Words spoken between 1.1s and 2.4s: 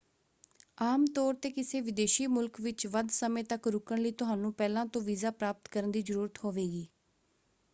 ਤੌਰ 'ਤੇ ਕਿਸੇ ਵਿਦੇਸ਼ੀ